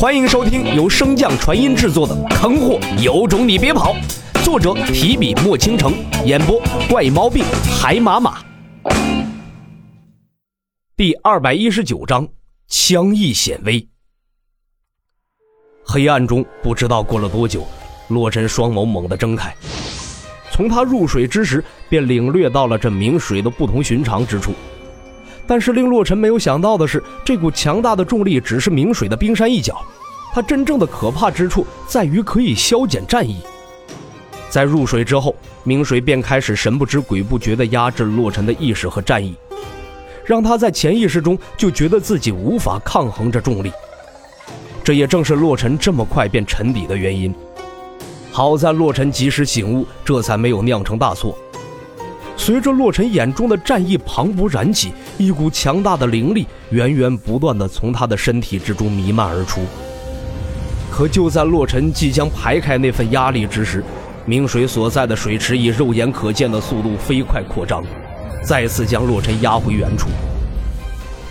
[0.00, 3.94] 欢迎收听由升降传音制作的《坑货有种你别跑》，
[4.42, 5.92] 作者提笔墨倾城，
[6.24, 6.58] 演播
[6.88, 7.44] 怪猫病
[7.78, 8.42] 海马马。
[10.96, 12.26] 第二百一十九章，
[12.66, 13.86] 枪意显微。
[15.84, 17.66] 黑暗中不知道过了多久，
[18.08, 19.54] 洛尘双眸猛地睁开。
[20.50, 24.54] 从他入水之时，便领略到了这明水的不同寻常之处。
[25.50, 29.84] 但是令洛尘没有想到的是，这股强大的重力只是明水的冰山一角，
[30.32, 33.40] 它真正的可怕之处在于可以消减战意。
[34.48, 35.34] 在入水之后，
[35.64, 39.34] 明水便开始神不知鬼不觉地压制洛尘的意识和战意，
[40.24, 43.72] 让他在潜意识中就觉得自己无法抗衡这重力。
[44.84, 47.34] 这也正是洛尘这么快便沉底的原因。
[48.30, 51.36] 好在洛尘及时醒悟，这才没有酿成大错。
[52.40, 59.60] 随着洛尘眼中的战意磅礴燃起，一股强大的灵力源源不断的从他的身体之中弥漫而出。
[60.90, 63.84] 可就在洛尘即将排开那份压力之时，
[64.24, 67.84] 明水所在的水池以肉眼可见的速度飞快扩张，
[68.42, 70.08] 再次将洛尘压回原处。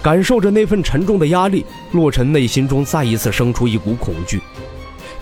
[0.04, 4.40] 感受着那份沉重的压力，洛尘内心中再一次生出一股恐惧，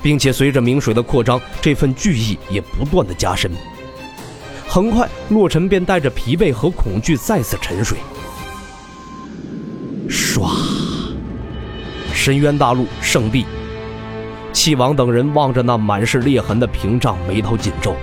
[0.01, 3.49] 并且随着明水的扩张，这份惧意也不断的加深。
[4.67, 7.97] 很快，洛尘便带着疲惫和恐惧再次沉睡。
[10.09, 10.49] 唰！
[12.13, 13.45] 深渊大陆圣地，
[14.51, 17.95] 气王等人望着那满是裂痕的屏障，眉头紧皱。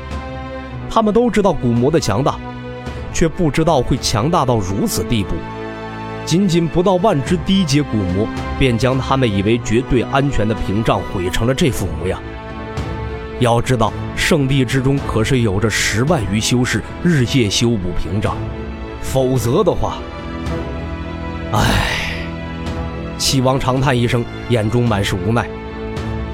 [0.88, 2.36] 他们都知道古魔的强大，
[3.12, 5.30] 却不知道会强大到如此地步。
[6.24, 8.26] 仅仅不到万只低阶古魔，
[8.58, 12.20] 便将他们以为绝对安全的屏障毁成了这副模样。
[13.40, 13.92] 要知道。
[14.16, 18.36] 圣地之中可是有着十万余修士日夜修补屏障，
[19.02, 19.98] 否则的话，
[21.52, 22.14] 唉，
[23.18, 25.46] 齐王长叹一声，眼中满是无奈。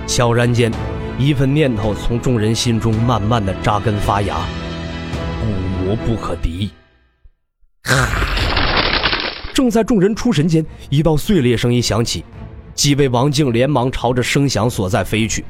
[0.07, 0.71] 悄然间，
[1.19, 4.37] 一份念头从众人心中慢慢的扎根发芽：
[5.41, 6.71] 古魔不可敌。
[9.53, 12.25] 正在众人出神间，一道碎裂声音响起，
[12.75, 15.45] 几位王境连忙朝着声响所在飞去。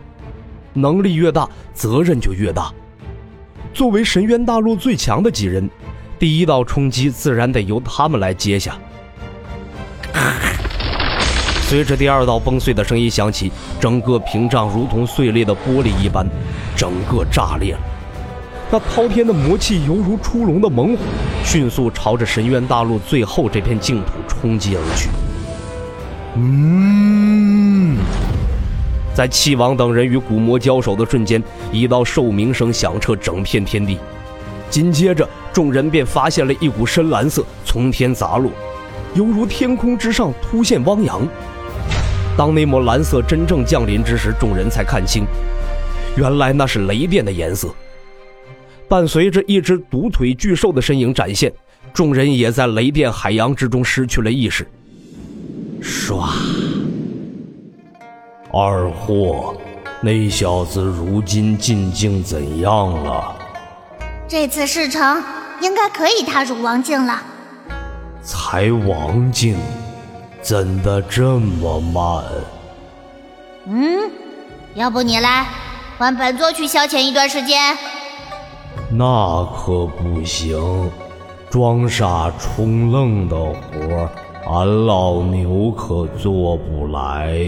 [0.72, 2.72] 能力越大，责任就越大。
[3.72, 5.70] 作为神渊大陆最强的几人，
[6.18, 8.76] 第一道冲击自然得由他们来接下。
[11.62, 16.26] 随着第二道崩碎的声音响起，整个屏障如同碎裂的玻璃一般，
[16.76, 17.80] 整个炸裂了。
[18.72, 21.02] 那滔天的魔气犹如出笼的猛虎，
[21.44, 25.08] 迅速朝着神渊大陆最后这片净土冲击而去。
[26.34, 27.96] 嗯。
[29.20, 33.98] 在气王等人与古魔交手的瞬间，一道兽鸣声响彻整片天地。
[34.70, 38.50] 紧接着，众人便发现了一股深蓝色从天砸落，
[39.14, 41.20] 犹如天空之上突现汪洋。
[42.34, 45.26] 当那抹蓝色真正降临之时，众人才看清，
[46.16, 47.68] 原来那是雷电的颜色。
[48.88, 51.52] 伴随着一只独腿巨兽的身影展现，
[51.92, 54.66] 众人也在雷电海洋之中失去了意识。
[55.82, 56.69] 唰。
[58.52, 59.54] 二货，
[60.00, 63.36] 那小子如今进境怎样了？
[64.26, 65.22] 这次事成，
[65.60, 67.22] 应该可以踏入王境了。
[68.22, 69.56] 才王境，
[70.42, 72.24] 怎的这么慢？
[73.66, 74.10] 嗯，
[74.74, 75.46] 要不你来，
[75.96, 77.76] 换本座去消遣一段时间。
[78.90, 80.90] 那可不行，
[81.48, 84.10] 装傻充愣的活，
[84.50, 87.38] 俺老牛可做不来。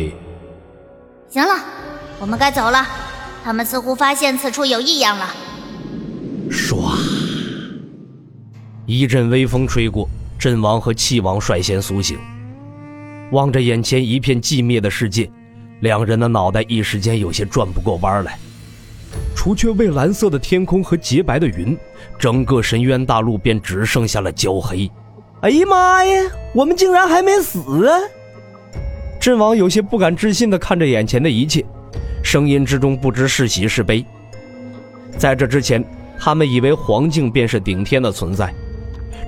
[1.33, 1.55] 行了，
[2.21, 2.87] 我们该走了。
[3.43, 5.35] 他们似乎发现此处有异样了。
[6.51, 6.95] 唰，
[8.85, 10.07] 一阵微风吹过，
[10.39, 12.19] 阵王和气王率先苏醒，
[13.31, 15.31] 望着眼前一片寂灭的世界，
[15.81, 18.39] 两人的脑袋一时间有些转不过弯来。
[19.35, 21.75] 除却蔚蓝色的天空和洁白的云，
[22.19, 24.91] 整个深渊大陆便只剩下了焦黑。
[25.41, 27.99] 哎呀妈呀，我们竟然还没死啊！
[29.23, 31.65] 阵亡有些不敢置信地看着眼前的一切，
[32.25, 34.05] 声音之中不知是喜是悲。
[35.17, 35.85] 在这之前，
[36.19, 38.53] 他们以为黄境便是顶天的存在，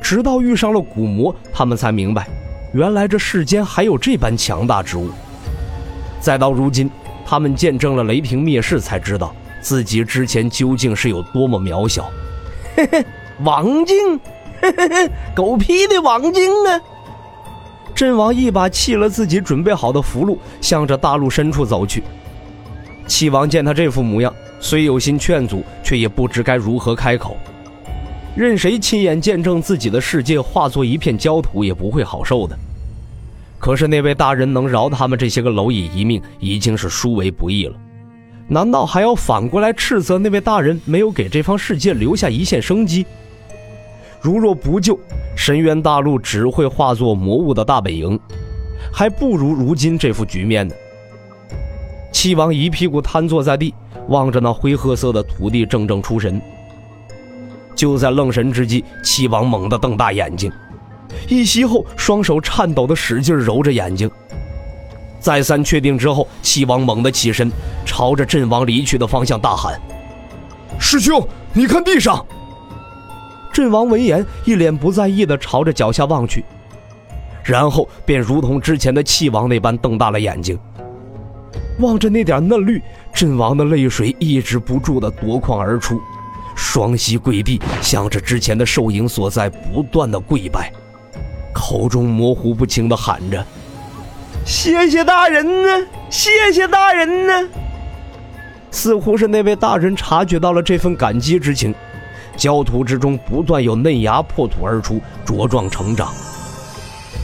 [0.03, 2.27] 直到遇上了古魔，他们才明白，
[2.73, 5.11] 原来这世间还有这般强大之物。
[6.19, 6.91] 再到如今，
[7.25, 12.11] 他们见证了雷霆灭世，才知道自己之前究竟是有多么渺小。
[12.75, 13.07] 嘿 嘿，
[13.45, 14.19] 王静，
[14.61, 16.81] 嘿嘿嘿，狗屁的王静啊！
[17.95, 22.03] 阵王一把弃了自己准备好的符箓，向着大陆深处走去。
[23.07, 27.37] 齐王见他这副模样，虽有心劝阻，却也不知该如何开口。
[28.35, 32.59] 任谁亲眼见证自己的世界化作一片焦土，也不会好受的。
[33.61, 37.77] 可是那位大人能饶他们这些个蝼蚁一命，已经是殊为不易了。
[38.49, 43.07] 难道还要反过来斥责那位大人没有给这方世界留下一线生机？
[44.25, 44.99] 如若不救，
[45.37, 48.19] 深渊大陆只会化作魔物的大本营，
[48.91, 50.75] 还不如如今这副局面呢。
[52.11, 53.75] 七王一屁股瘫坐在地，
[54.09, 56.41] 望着那灰褐色的土地，怔怔出神。
[57.77, 60.51] 就在愣神之际，七王猛地瞪大眼睛，
[61.29, 64.11] 一息后，双手颤抖的使劲揉着眼睛。
[65.21, 67.51] 再三确定之后，七王猛地起身，
[67.85, 69.79] 朝着阵亡离去的方向大喊
[70.81, 71.23] ：“师兄，
[71.53, 72.25] 你看地上！”
[73.55, 76.45] 阵王闻言，一脸不在意地朝着脚下望去，
[77.45, 80.59] 然后便如同之前的气王那般瞪大了眼睛，
[81.79, 86.01] 望着那点嫩绿，阵王的泪水抑制不住地夺眶而出。
[86.57, 90.73] 双膝跪地，向着之前的兽影所在不断的跪拜，
[91.53, 93.45] 口中模糊不清的喊着
[94.45, 97.49] ：“谢谢大人呢，谢谢大人呢。”
[98.73, 101.73] 似乎是那位大人察觉到了这份感激之情，
[102.37, 106.13] 焦土之中不断有嫩芽破土而出，茁壮成长。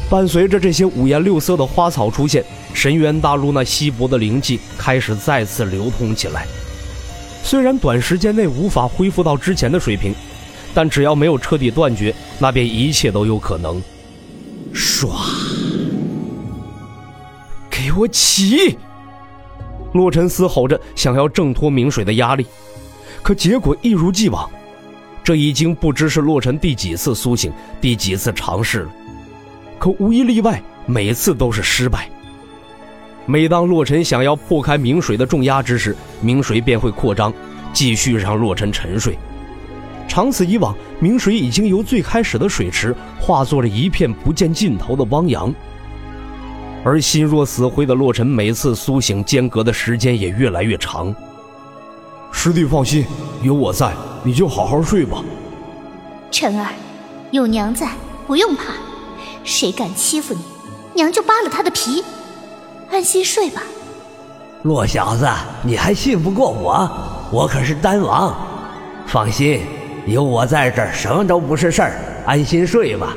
[0.08, 6.46] 伴随着这些五颜六色的花草出现，神渊大陆那稀薄的灵气开始再次流通起来。
[7.42, 10.14] 虽然短时间内无法恢复到之前的水平，
[10.74, 13.80] 但只要没有彻底断绝，那便一切都有可能。
[14.74, 15.08] 唰！
[17.70, 18.76] 给我起！
[19.92, 22.46] 洛尘嘶吼着，想要挣脱明水的压力，
[23.22, 24.48] 可结果一如既往。
[25.22, 28.90] 这已经不知是洛尘第几次苏醒，第几次尝试了，
[29.78, 32.08] 可无一例外，每次都是失败。
[33.26, 37.32] 每当洛尘想要破开明水的重压之时，明水便会扩张，
[37.72, 39.17] 继续让洛尘沉睡。
[40.08, 45.55] 长此以往，明水已经由最开始的水池化作了一片不见尽头的汪洋。
[46.82, 51.14] 而心若死灰的洛尘，每次苏醒间隔的时间也越来越长。
[52.32, 53.04] 师弟放心，
[53.42, 53.92] 有我在，
[54.22, 55.22] 你就好好睡吧。
[56.30, 56.68] 晨儿，
[57.30, 57.90] 有娘在，
[58.26, 58.72] 不用怕。
[59.44, 60.40] 谁敢欺负你，
[60.94, 62.02] 娘就扒了他的皮。
[62.90, 63.62] 安心睡吧，
[64.62, 65.28] 洛小子，
[65.62, 66.90] 你还信不过我？
[67.30, 68.34] 我可是丹王，
[69.06, 69.60] 放心，
[70.06, 71.92] 有我在这儿，什么都不是事儿。
[72.26, 73.14] 安心睡吧。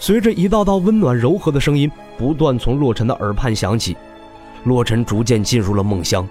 [0.00, 3.96] 随着一道道温暖柔和的声音不断从洛尘的耳畔响起，
[4.64, 6.26] 洛尘逐渐进入了梦乡。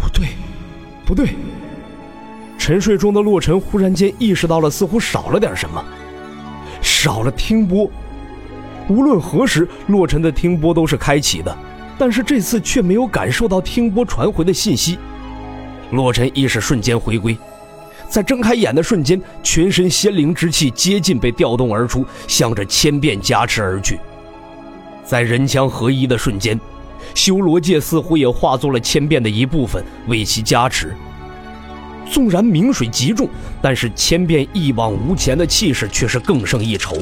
[0.00, 0.28] 不对，
[1.04, 1.30] 不对！
[2.58, 5.84] 沉睡中的洛尘忽然间意识到了，似乎少了点什么，
[6.80, 7.90] 少了听波。
[8.88, 11.56] 无论何时，洛尘的听波都是开启的，
[11.98, 14.98] 但是这次却没有感受到听波传回的信息。
[15.90, 17.36] 洛尘意识瞬间回归，
[18.08, 23.98] 在睁开眼的瞬间，全身仙灵之气接近被调动而出，向着千变加持而去。
[25.04, 26.58] 在人枪合一的瞬间，
[27.14, 30.94] 修罗界似乎也化作了千变的一部分，为其加持。
[32.10, 33.28] 纵然明水极重，
[33.62, 36.96] 但是千变一往无前的气势却是更胜一筹。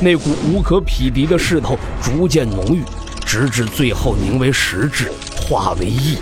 [0.00, 2.82] 那股无可匹敌的势头逐渐浓郁，
[3.24, 5.10] 直至最后凝为实质，
[5.48, 6.18] 化为意。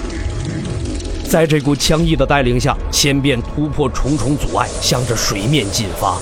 [1.29, 6.19] 在这股枪意的带领下，千变突破重重阻碍，向着水面进发。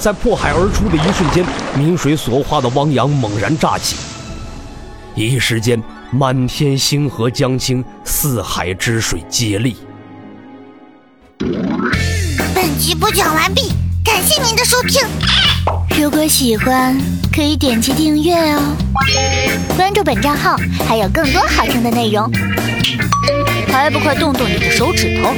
[0.00, 1.44] 在破海而出的一瞬间，
[1.78, 3.96] 明水所化的汪洋猛然炸起，
[5.26, 9.76] 一时间满天星河将倾，四海之水皆立。
[12.54, 13.72] 本集播讲完毕，
[14.04, 15.02] 感谢您的收听。
[16.00, 16.96] 如果喜欢，
[17.32, 18.76] 可以点击订阅哦，
[19.76, 20.56] 关注本账号
[20.88, 22.30] 还有更多好听的内容，
[23.68, 25.30] 还不快动动你的手指头！